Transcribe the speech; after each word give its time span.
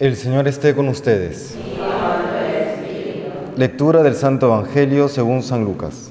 El 0.00 0.16
Señor 0.16 0.48
esté 0.48 0.74
con 0.74 0.88
ustedes. 0.88 1.54
Lectura 3.54 4.02
del 4.02 4.14
Santo 4.14 4.46
Evangelio 4.46 5.10
según 5.10 5.42
San 5.42 5.62
Lucas. 5.66 6.10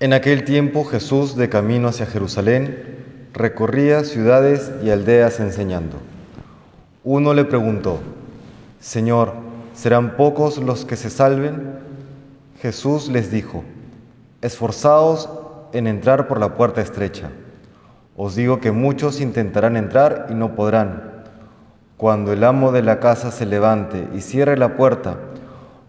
En 0.00 0.14
aquel 0.14 0.44
tiempo 0.44 0.86
Jesús, 0.86 1.36
de 1.36 1.50
camino 1.50 1.88
hacia 1.88 2.06
Jerusalén, 2.06 3.28
recorría 3.34 4.02
ciudades 4.04 4.72
y 4.82 4.88
aldeas 4.88 5.38
enseñando. 5.40 5.98
Uno 7.04 7.34
le 7.34 7.44
preguntó, 7.44 7.98
Señor, 8.80 9.34
¿serán 9.74 10.16
pocos 10.16 10.56
los 10.56 10.86
que 10.86 10.96
se 10.96 11.10
salven? 11.10 11.80
Jesús 12.62 13.10
les 13.10 13.30
dijo, 13.30 13.62
Esforzaos 14.40 15.28
en 15.74 15.86
entrar 15.86 16.28
por 16.28 16.40
la 16.40 16.56
puerta 16.56 16.80
estrecha 16.80 17.30
os 18.16 18.36
digo 18.36 18.60
que 18.60 18.70
muchos 18.70 19.20
intentarán 19.20 19.76
entrar 19.76 20.26
y 20.30 20.34
no 20.34 20.54
podrán. 20.54 21.24
Cuando 21.96 22.32
el 22.32 22.44
amo 22.44 22.70
de 22.70 22.82
la 22.82 23.00
casa 23.00 23.30
se 23.30 23.46
levante 23.46 24.08
y 24.14 24.20
cierre 24.20 24.56
la 24.56 24.76
puerta, 24.76 25.18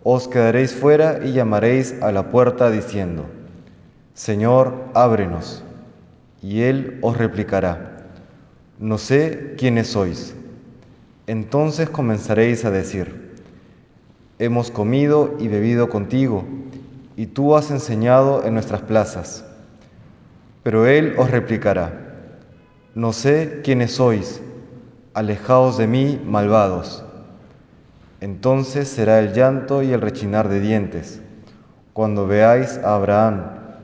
os 0.04 0.28
quedaréis 0.28 0.74
fuera 0.74 1.20
y 1.24 1.34
llamaréis 1.34 2.02
a 2.02 2.12
la 2.12 2.32
puerta 2.32 2.70
diciendo, 2.70 3.26
Señor, 4.14 4.74
ábrenos. 4.94 5.64
Y 6.42 6.62
él 6.62 7.00
os 7.02 7.18
replicará, 7.18 8.06
no 8.80 8.98
sé 8.98 9.56
quiénes 9.58 9.88
sois. 9.88 10.36
Entonces 11.28 11.90
comenzaréis 11.90 12.66
a 12.66 12.72
decir, 12.72 13.36
hemos 14.38 14.70
comido 14.70 15.36
y 15.40 15.48
bebido 15.48 15.90
contigo, 15.90 16.46
y 17.16 17.26
tú 17.26 17.56
has 17.56 17.72
enseñado 17.72 18.46
en 18.46 18.54
nuestras 18.54 18.82
plazas. 18.82 19.44
Pero 20.62 20.86
él 20.86 21.16
os 21.18 21.32
replicará, 21.32 22.05
no 22.96 23.12
sé 23.12 23.60
quiénes 23.62 23.96
sois, 23.96 24.42
alejaos 25.14 25.78
de 25.78 25.86
mí, 25.86 26.22
malvados. 26.26 27.04
Entonces 28.22 28.88
será 28.88 29.20
el 29.20 29.34
llanto 29.34 29.84
y 29.84 29.92
el 29.92 30.00
rechinar 30.00 30.48
de 30.48 30.62
dientes, 30.62 31.20
cuando 31.92 32.26
veáis 32.26 32.78
a 32.78 32.96
Abraham, 32.96 33.42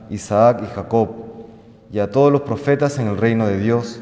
Isaac 0.08 0.62
y 0.62 0.74
Jacob, 0.74 1.10
y 1.92 1.98
a 1.98 2.10
todos 2.10 2.32
los 2.32 2.40
profetas 2.40 2.98
en 2.98 3.08
el 3.08 3.18
reino 3.18 3.46
de 3.46 3.58
Dios, 3.58 4.00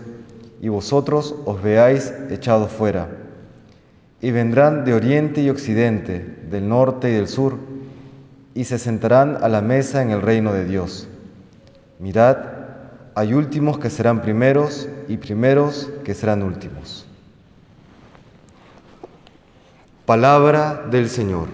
y 0.62 0.69
vosotros 0.69 1.34
os 1.45 1.61
veáis 1.61 2.14
echados 2.30 2.70
fuera. 2.70 3.08
Y 4.20 4.30
vendrán 4.30 4.84
de 4.84 4.95
oriente 4.95 5.42
y 5.42 5.50
occidente, 5.50 6.20
del 6.48 6.69
norte 6.69 7.11
y 7.11 7.14
del 7.14 7.27
sur, 7.27 7.56
y 8.55 8.62
se 8.62 8.78
sentarán 8.78 9.39
a 9.42 9.48
la 9.48 9.61
mesa 9.61 10.02
en 10.02 10.11
el 10.11 10.22
reino 10.22 10.52
de 10.52 10.67
Dios. 10.67 11.08
Mirad, 11.98 12.36
hay 13.17 13.34
últimos 13.34 13.80
que 13.80 13.91
serán 13.91 14.22
primeros 14.22 14.89
y 15.11 15.16
primeros 15.16 15.91
que 16.05 16.14
serán 16.14 16.41
últimos. 16.44 17.05
Palabra 20.06 20.84
del 20.89 21.11
Señor. 21.11 21.48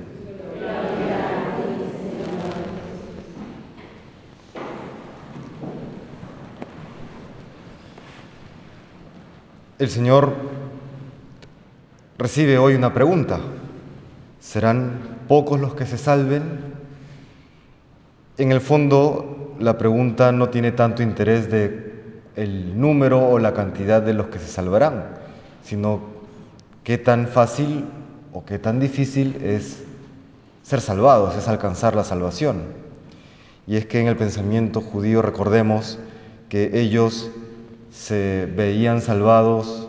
El 9.78 9.88
Señor 9.88 10.34
recibe 12.18 12.58
hoy 12.58 12.74
una 12.74 12.92
pregunta. 12.92 13.40
¿Serán 14.38 15.16
pocos 15.28 15.58
los 15.58 15.74
que 15.74 15.86
se 15.86 15.96
salven? 15.96 16.42
En 18.36 18.52
el 18.52 18.60
fondo, 18.60 19.54
la 19.58 19.78
pregunta 19.78 20.30
no 20.30 20.50
tiene 20.50 20.72
tanto 20.72 21.02
interés 21.02 21.50
de 21.50 21.85
el 22.36 22.78
número 22.78 23.28
o 23.28 23.38
la 23.38 23.54
cantidad 23.54 24.02
de 24.02 24.12
los 24.14 24.26
que 24.26 24.38
se 24.38 24.46
salvarán, 24.46 25.06
sino 25.64 26.00
qué 26.84 26.98
tan 26.98 27.26
fácil 27.26 27.86
o 28.32 28.44
qué 28.44 28.58
tan 28.58 28.78
difícil 28.78 29.36
es 29.42 29.82
ser 30.62 30.80
salvados, 30.80 31.36
es 31.36 31.48
alcanzar 31.48 31.96
la 31.96 32.04
salvación. 32.04 32.64
Y 33.66 33.76
es 33.76 33.86
que 33.86 34.00
en 34.00 34.06
el 34.06 34.16
pensamiento 34.16 34.80
judío 34.80 35.22
recordemos 35.22 35.98
que 36.48 36.78
ellos 36.80 37.30
se 37.90 38.48
veían 38.54 39.00
salvados 39.00 39.88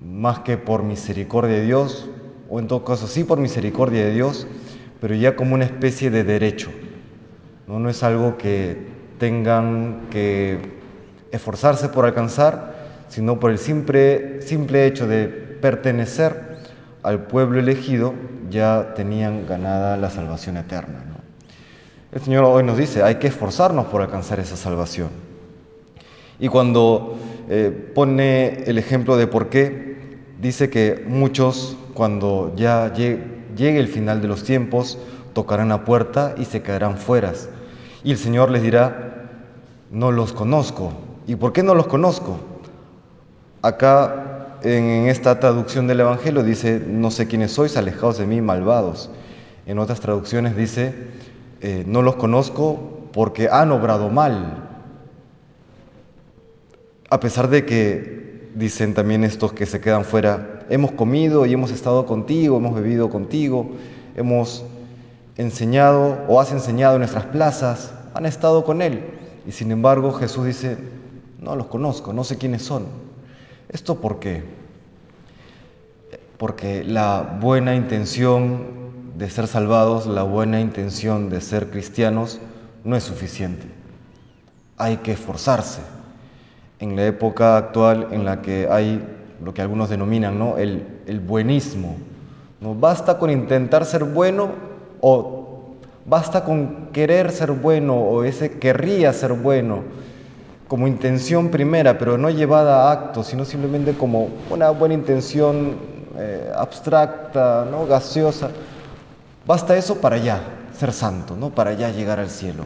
más 0.00 0.40
que 0.40 0.56
por 0.56 0.82
misericordia 0.82 1.56
de 1.56 1.64
Dios, 1.64 2.08
o 2.48 2.60
en 2.60 2.68
todo 2.68 2.84
caso 2.84 3.06
sí 3.08 3.24
por 3.24 3.38
misericordia 3.38 4.04
de 4.04 4.12
Dios, 4.14 4.46
pero 5.00 5.14
ya 5.14 5.36
como 5.36 5.54
una 5.54 5.64
especie 5.64 6.10
de 6.10 6.24
derecho. 6.24 6.70
No, 7.66 7.88
es 7.90 8.02
algo 8.02 8.38
que 8.38 8.86
tengan 9.18 10.02
que 10.10 10.60
esforzarse 11.32 11.88
por 11.88 12.04
alcanzar, 12.04 12.74
sino 13.08 13.38
por 13.38 13.50
el 13.50 13.58
simple, 13.58 14.42
simple 14.42 14.86
hecho 14.86 15.06
de 15.06 15.28
pertenecer 15.28 16.56
al 17.02 17.26
pueblo 17.26 17.60
elegido, 17.60 18.14
ya 18.50 18.94
tenían 18.94 19.46
ganada 19.46 19.96
la 19.96 20.10
salvación 20.10 20.56
eterna. 20.56 21.04
El 22.12 22.20
Señor 22.20 22.44
hoy 22.44 22.62
nos 22.62 22.78
dice, 22.78 23.02
hay 23.02 23.16
que 23.16 23.26
esforzarnos 23.26 23.86
por 23.86 24.00
alcanzar 24.00 24.40
esa 24.40 24.56
salvación. 24.56 25.08
Y 26.38 26.48
cuando 26.48 27.18
eh, 27.48 27.90
pone 27.94 28.64
el 28.64 28.78
ejemplo 28.78 29.16
de 29.16 29.26
por 29.26 29.48
qué, 29.48 29.96
dice 30.40 30.70
que 30.70 31.04
muchos, 31.06 31.76
cuando 31.94 32.52
ya 32.56 32.92
llegue 32.92 33.78
el 33.78 33.88
final 33.88 34.20
de 34.20 34.28
los 34.28 34.44
tiempos, 34.44 34.98
tocarán 35.32 35.68
la 35.68 35.84
puerta 35.84 36.34
y 36.38 36.44
se 36.44 36.62
quedarán 36.62 36.96
fueras. 36.96 37.48
Y 38.02 38.12
el 38.12 38.18
Señor 38.18 38.50
les 38.50 38.62
dirá, 38.62 39.28
no 39.90 40.12
los 40.12 40.32
conozco. 40.32 40.92
¿Y 41.26 41.36
por 41.36 41.52
qué 41.52 41.62
no 41.62 41.74
los 41.74 41.88
conozco? 41.88 42.38
Acá 43.62 44.58
en 44.62 45.08
esta 45.08 45.40
traducción 45.40 45.86
del 45.86 46.00
Evangelio 46.00 46.42
dice, 46.42 46.80
no 46.86 47.10
sé 47.10 47.26
quiénes 47.26 47.52
sois, 47.52 47.76
alejados 47.76 48.18
de 48.18 48.26
mí, 48.26 48.40
malvados. 48.40 49.10
En 49.66 49.78
otras 49.78 50.00
traducciones 50.00 50.56
dice, 50.56 50.94
eh, 51.60 51.84
no 51.86 52.02
los 52.02 52.16
conozco 52.16 53.08
porque 53.12 53.48
han 53.50 53.72
obrado 53.72 54.08
mal. 54.08 54.68
A 57.10 57.18
pesar 57.18 57.48
de 57.48 57.64
que 57.64 58.50
dicen 58.54 58.94
también 58.94 59.24
estos 59.24 59.52
que 59.52 59.66
se 59.66 59.80
quedan 59.80 60.04
fuera, 60.04 60.60
hemos 60.70 60.92
comido 60.92 61.44
y 61.44 61.52
hemos 61.52 61.72
estado 61.72 62.06
contigo, 62.06 62.58
hemos 62.58 62.74
bebido 62.74 63.10
contigo, 63.10 63.70
hemos 64.16 64.64
enseñado 65.36 66.18
o 66.28 66.40
has 66.40 66.52
enseñado 66.52 66.94
en 66.94 67.00
nuestras 67.00 67.26
plazas, 67.26 67.92
han 68.14 68.26
estado 68.26 68.64
con 68.64 68.80
Él. 68.80 69.04
Y 69.46 69.52
sin 69.52 69.70
embargo 69.72 70.12
Jesús 70.12 70.46
dice, 70.46 70.76
no 71.46 71.54
los 71.54 71.68
conozco, 71.68 72.12
no 72.12 72.24
sé 72.24 72.38
quiénes 72.38 72.62
son. 72.62 72.86
¿Esto 73.68 74.00
por 74.00 74.18
qué? 74.18 74.42
Porque 76.38 76.82
la 76.82 77.38
buena 77.40 77.76
intención 77.76 78.66
de 79.16 79.30
ser 79.30 79.46
salvados, 79.46 80.06
la 80.06 80.24
buena 80.24 80.60
intención 80.60 81.30
de 81.30 81.40
ser 81.40 81.70
cristianos, 81.70 82.40
no 82.82 82.96
es 82.96 83.04
suficiente. 83.04 83.66
Hay 84.76 84.98
que 84.98 85.12
esforzarse. 85.12 85.80
En 86.80 86.96
la 86.96 87.06
época 87.06 87.56
actual 87.56 88.08
en 88.10 88.24
la 88.24 88.42
que 88.42 88.68
hay 88.68 89.02
lo 89.42 89.54
que 89.54 89.62
algunos 89.62 89.88
denominan 89.88 90.38
¿no? 90.38 90.58
el, 90.58 90.84
el 91.06 91.20
buenismo, 91.20 91.96
no 92.60 92.74
basta 92.74 93.18
con 93.18 93.30
intentar 93.30 93.84
ser 93.84 94.04
bueno 94.04 94.50
o 95.00 95.46
Basta 96.08 96.44
con 96.44 96.90
querer 96.92 97.32
ser 97.32 97.50
bueno 97.50 97.96
o 97.96 98.22
ese 98.22 98.60
querría 98.60 99.12
ser 99.12 99.32
bueno 99.32 99.82
como 100.68 100.88
intención 100.88 101.50
primera, 101.50 101.98
pero 101.98 102.18
no 102.18 102.30
llevada 102.30 102.88
a 102.88 102.92
acto, 102.92 103.22
sino 103.22 103.44
simplemente 103.44 103.94
como 103.94 104.28
una 104.50 104.70
buena 104.70 104.94
intención 104.94 105.76
eh, 106.18 106.50
abstracta, 106.54 107.66
¿no? 107.70 107.86
gaseosa. 107.86 108.50
Basta 109.46 109.76
eso 109.76 110.00
para 110.00 110.16
ya 110.18 110.40
ser 110.72 110.92
santo, 110.92 111.36
¿no? 111.36 111.50
para 111.50 111.72
ya 111.74 111.90
llegar 111.90 112.18
al 112.18 112.30
cielo, 112.30 112.64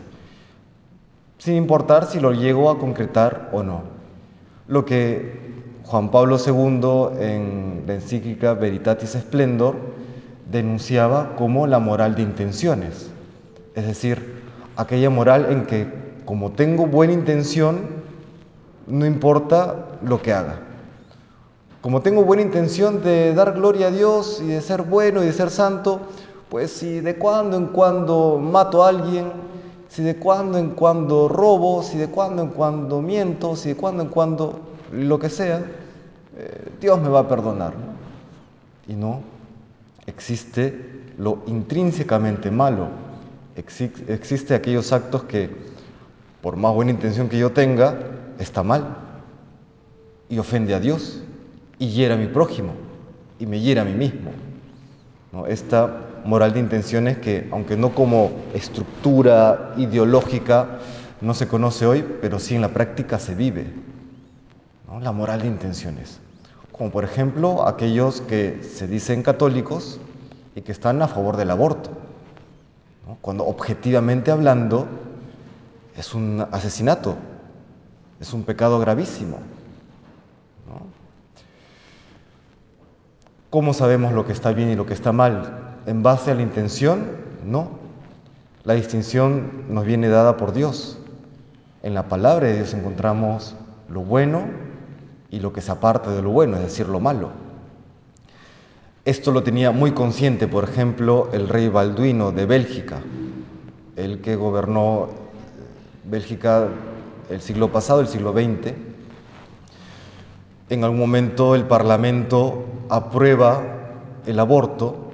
sin 1.38 1.56
importar 1.56 2.06
si 2.06 2.20
lo 2.20 2.32
llego 2.32 2.70
a 2.70 2.78
concretar 2.78 3.50
o 3.52 3.62
no. 3.62 3.82
Lo 4.66 4.84
que 4.84 5.50
Juan 5.84 6.10
Pablo 6.10 6.38
II 6.38 7.20
en 7.20 7.84
la 7.86 7.94
encíclica 7.94 8.54
Veritatis 8.54 9.10
Splendor 9.10 9.76
denunciaba 10.50 11.34
como 11.36 11.66
la 11.66 11.80
moral 11.80 12.14
de 12.14 12.22
intenciones. 12.22 13.10
Es 13.74 13.86
decir, 13.86 14.42
aquella 14.76 15.10
moral 15.10 15.46
en 15.50 15.66
que 15.66 16.00
como 16.24 16.52
tengo 16.52 16.86
buena 16.86 17.12
intención, 17.12 17.99
no 18.90 19.06
importa 19.06 19.98
lo 20.02 20.20
que 20.20 20.32
haga. 20.32 20.60
Como 21.80 22.02
tengo 22.02 22.24
buena 22.24 22.42
intención 22.42 23.02
de 23.02 23.34
dar 23.34 23.54
gloria 23.54 23.86
a 23.86 23.90
Dios 23.90 24.40
y 24.42 24.48
de 24.48 24.60
ser 24.60 24.82
bueno 24.82 25.22
y 25.22 25.26
de 25.26 25.32
ser 25.32 25.50
santo, 25.50 26.00
pues 26.48 26.70
si 26.72 27.00
de 27.00 27.16
cuando 27.16 27.56
en 27.56 27.66
cuando 27.66 28.38
mato 28.38 28.84
a 28.84 28.88
alguien, 28.88 29.32
si 29.88 30.02
de 30.02 30.16
cuando 30.16 30.58
en 30.58 30.70
cuando 30.70 31.28
robo, 31.28 31.82
si 31.82 31.96
de 31.96 32.08
cuando 32.08 32.42
en 32.42 32.48
cuando 32.50 33.00
miento, 33.00 33.56
si 33.56 33.70
de 33.70 33.76
cuando 33.76 34.02
en 34.02 34.08
cuando 34.08 34.60
lo 34.92 35.18
que 35.18 35.30
sea, 35.30 35.64
eh, 36.36 36.68
Dios 36.80 37.00
me 37.00 37.08
va 37.08 37.20
a 37.20 37.28
perdonar. 37.28 37.72
Y 38.86 38.94
no, 38.94 39.20
existe 40.06 40.98
lo 41.16 41.38
intrínsecamente 41.46 42.50
malo 42.50 42.88
existe 43.56 44.54
aquellos 44.54 44.92
actos 44.92 45.24
que, 45.24 45.50
por 46.40 46.56
más 46.56 46.74
buena 46.74 46.90
intención 46.90 47.28
que 47.28 47.38
yo 47.38 47.52
tenga, 47.52 47.98
está 48.40 48.62
mal. 48.62 48.96
y 50.28 50.38
ofende 50.38 50.74
a 50.74 50.80
Dios 50.80 51.22
y 51.78 51.88
hiera 51.88 52.14
a 52.14 52.16
mi 52.16 52.28
prójimo 52.28 52.72
y 53.40 53.46
me 53.46 53.58
hiera 53.58 53.82
a 53.82 53.84
mí 53.84 53.94
mismo. 53.94 54.30
Esta 55.48 55.90
moral 56.24 56.52
de 56.52 56.60
intenciones 56.60 57.18
que, 57.18 57.48
aunque 57.50 57.76
no 57.76 57.94
como 57.94 58.30
estructura 58.54 59.74
ideológica, 59.76 60.78
no 61.20 61.34
se 61.34 61.48
conoce 61.48 61.86
hoy, 61.86 62.04
pero 62.20 62.38
sí 62.38 62.54
en 62.54 62.60
la 62.60 62.68
práctica 62.68 63.18
se 63.18 63.34
vive. 63.34 63.66
La 65.00 65.12
moral 65.12 65.42
de 65.42 65.48
intenciones. 65.48 66.20
Como 66.70 66.90
por 66.90 67.04
ejemplo 67.04 67.66
aquellos 67.66 68.20
que 68.20 68.62
se 68.62 68.86
dicen 68.86 69.22
católicos 69.22 69.98
y 70.54 70.62
que 70.62 70.72
están 70.72 71.02
a 71.02 71.08
favor 71.08 71.36
del 71.36 71.50
aborto. 71.50 71.90
Cuando 73.20 73.46
objetivamente 73.46 74.30
hablando 74.30 74.86
es 75.96 76.14
un 76.14 76.46
asesinato, 76.52 77.16
es 78.20 78.32
un 78.32 78.44
pecado 78.44 78.78
gravísimo. 78.78 79.38
¿Cómo 83.48 83.74
sabemos 83.74 84.12
lo 84.12 84.26
que 84.26 84.32
está 84.32 84.52
bien 84.52 84.70
y 84.70 84.76
lo 84.76 84.86
que 84.86 84.94
está 84.94 85.10
mal? 85.10 85.78
¿En 85.86 86.02
base 86.02 86.30
a 86.30 86.34
la 86.34 86.42
intención? 86.42 87.04
No. 87.44 87.80
La 88.62 88.74
distinción 88.74 89.64
nos 89.70 89.84
viene 89.84 90.08
dada 90.08 90.36
por 90.36 90.52
Dios. 90.52 90.98
En 91.82 91.94
la 91.94 92.08
palabra 92.08 92.46
de 92.46 92.56
Dios 92.56 92.74
encontramos 92.74 93.56
lo 93.88 94.02
bueno 94.02 94.44
y 95.30 95.40
lo 95.40 95.52
que 95.52 95.62
se 95.62 95.72
aparta 95.72 96.12
de 96.12 96.22
lo 96.22 96.30
bueno, 96.30 96.56
es 96.56 96.62
decir, 96.62 96.88
lo 96.88 97.00
malo. 97.00 97.30
Esto 99.04 99.32
lo 99.32 99.42
tenía 99.42 99.70
muy 99.70 99.92
consciente, 99.92 100.46
por 100.46 100.64
ejemplo, 100.64 101.30
el 101.32 101.48
rey 101.48 101.68
Balduino 101.68 102.32
de 102.32 102.44
Bélgica, 102.44 103.00
el 103.96 104.20
que 104.20 104.36
gobernó 104.36 105.08
Bélgica 106.04 106.68
el 107.30 107.40
siglo 107.40 107.70
pasado, 107.72 108.00
el 108.00 108.08
siglo 108.08 108.32
XX. 108.32 108.74
En 110.68 110.84
algún 110.84 110.98
momento 110.98 111.54
el 111.54 111.64
Parlamento 111.64 112.64
aprueba 112.88 113.62
el 114.26 114.38
aborto 114.38 115.12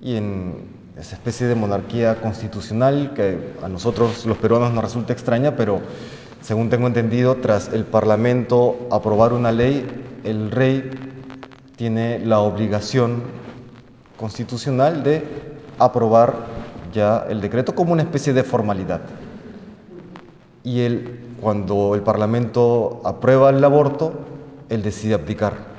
y 0.00 0.16
en 0.16 0.68
esa 0.98 1.16
especie 1.16 1.46
de 1.46 1.54
monarquía 1.54 2.20
constitucional 2.20 3.12
que 3.14 3.54
a 3.62 3.68
nosotros 3.68 4.26
los 4.26 4.36
peruanos 4.38 4.72
nos 4.72 4.84
resulta 4.84 5.12
extraña, 5.12 5.56
pero 5.56 5.80
según 6.40 6.70
tengo 6.70 6.86
entendido, 6.86 7.36
tras 7.36 7.72
el 7.72 7.84
Parlamento 7.84 8.88
aprobar 8.90 9.32
una 9.32 9.52
ley, 9.52 9.86
el 10.24 10.50
rey 10.50 10.90
tiene 11.76 12.18
la 12.18 12.40
obligación 12.40 13.22
constitucional 14.18 15.02
de 15.02 15.22
aprobar 15.78 16.34
ya 16.92 17.24
el 17.28 17.40
decreto 17.40 17.74
como 17.74 17.92
una 17.92 18.02
especie 18.02 18.32
de 18.32 18.42
formalidad. 18.42 19.00
Y 20.62 20.80
él, 20.80 21.34
cuando 21.40 21.94
el 21.94 22.02
Parlamento 22.02 23.00
aprueba 23.04 23.50
el 23.50 23.62
aborto, 23.64 24.12
él 24.68 24.82
decide 24.82 25.14
abdicar 25.14 25.70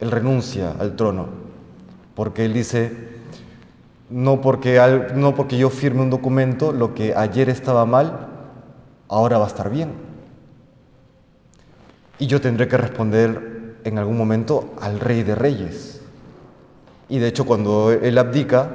él 0.00 0.10
renuncia 0.10 0.74
al 0.78 0.96
trono, 0.96 1.26
porque 2.14 2.44
él 2.44 2.52
dice, 2.52 2.92
no 4.10 4.40
porque, 4.40 4.80
no 5.14 5.34
porque 5.34 5.58
yo 5.58 5.70
firme 5.70 6.02
un 6.02 6.10
documento, 6.10 6.72
lo 6.72 6.94
que 6.94 7.14
ayer 7.14 7.48
estaba 7.48 7.84
mal, 7.84 8.28
ahora 9.08 9.38
va 9.38 9.44
a 9.44 9.48
estar 9.48 9.70
bien. 9.70 9.92
Y 12.18 12.26
yo 12.26 12.40
tendré 12.40 12.68
que 12.68 12.76
responder 12.76 13.76
en 13.84 13.98
algún 13.98 14.16
momento 14.16 14.74
al 14.80 14.98
rey 15.00 15.22
de 15.22 15.34
reyes. 15.34 16.00
Y 17.08 17.18
de 17.18 17.28
hecho 17.28 17.46
cuando 17.46 17.92
él 17.92 18.18
abdica, 18.18 18.70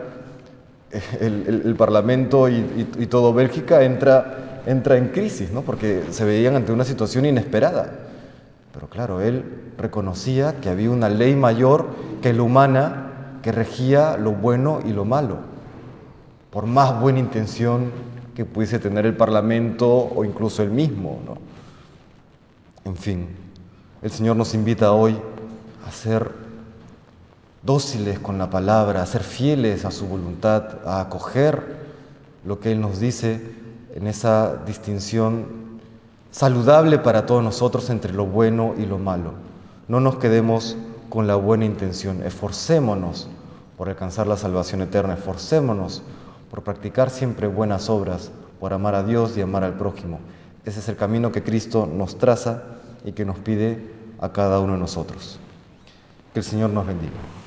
el, 1.19 1.75
Parlamento 1.77 2.47
y, 2.49 2.87
y, 2.99 3.07
todo 3.07 3.33
Bélgica 3.33 3.83
entra, 3.83 4.52
entra 4.65 4.97
en 4.97 5.09
crisis, 5.09 5.51
¿no? 5.51 5.61
porque 5.61 6.03
se 6.11 6.25
veían 6.25 6.55
ante 6.55 6.71
una 6.71 6.85
situación 6.85 7.25
inesperada. 7.25 7.91
Pero 8.73 8.87
claro, 8.87 9.21
él 9.21 9.71
reconocía 9.77 10.59
que 10.59 10.69
había 10.69 10.89
una 10.89 11.09
ley 11.09 11.35
mayor 11.35 11.87
que 12.21 12.33
la 12.33 12.43
humana 12.43 13.39
que 13.41 13.51
regía 13.51 14.17
lo 14.17 14.31
bueno 14.31 14.79
y 14.85 14.93
lo 14.93 15.05
malo. 15.05 15.37
Por 16.49 16.65
más 16.65 16.99
buena 16.99 17.19
intención 17.19 17.91
que 18.35 18.45
pudiese 18.45 18.79
tener 18.79 19.05
el 19.05 19.15
Parlamento 19.15 19.89
o 19.89 20.25
incluso 20.25 20.63
él 20.63 20.71
mismo. 20.71 21.19
¿no? 21.25 21.37
En 22.85 22.95
fin, 22.95 23.27
el 24.01 24.11
Señor 24.11 24.35
nos 24.35 24.53
invita 24.53 24.93
hoy 24.93 25.17
a 25.85 25.91
ser 25.91 26.31
dóciles 27.61 28.19
con 28.19 28.37
la 28.37 28.49
palabra, 28.49 29.01
a 29.01 29.05
ser 29.05 29.23
fieles 29.23 29.85
a 29.85 29.91
su 29.91 30.07
voluntad, 30.07 30.85
a 30.85 31.01
acoger 31.01 31.83
lo 32.45 32.59
que 32.59 32.71
Él 32.71 32.81
nos 32.81 32.99
dice 32.99 33.62
en 33.93 34.07
esa 34.07 34.57
distinción 34.65 35.79
saludable 36.31 36.97
para 36.97 37.25
todos 37.25 37.43
nosotros 37.43 37.89
entre 37.89 38.11
lo 38.11 38.25
bueno 38.25 38.73
y 38.77 38.85
lo 38.85 38.97
malo. 38.97 39.33
No 39.87 39.99
nos 39.99 40.15
quedemos 40.15 40.75
con 41.09 41.27
la 41.27 41.35
buena 41.35 41.65
intención, 41.65 42.23
esforcémonos 42.23 43.29
por 43.77 43.89
alcanzar 43.89 44.25
la 44.25 44.37
salvación 44.37 44.81
eterna, 44.81 45.13
esforcémonos 45.13 46.01
por 46.49 46.63
practicar 46.63 47.09
siempre 47.09 47.47
buenas 47.47 47.89
obras, 47.89 48.31
por 48.59 48.73
amar 48.73 48.95
a 48.95 49.03
Dios 49.03 49.37
y 49.37 49.41
amar 49.41 49.63
al 49.63 49.73
prójimo. 49.73 50.19
Ese 50.65 50.79
es 50.79 50.89
el 50.89 50.95
camino 50.95 51.31
que 51.31 51.43
Cristo 51.43 51.87
nos 51.91 52.17
traza 52.17 52.63
y 53.05 53.11
que 53.11 53.25
nos 53.25 53.37
pide 53.37 53.91
a 54.19 54.31
cada 54.31 54.59
uno 54.59 54.73
de 54.73 54.79
nosotros. 54.79 55.39
Que 56.33 56.39
el 56.39 56.45
Señor 56.45 56.71
nos 56.71 56.87
bendiga. 56.87 57.42